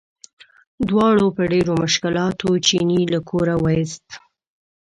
دواړو 0.89 1.25
په 1.37 1.43
ډېرو 1.51 1.73
مشکلاتو 1.83 2.49
چیني 2.67 3.01
له 3.13 3.19
کوره 3.29 3.55
وویست. 3.59 4.05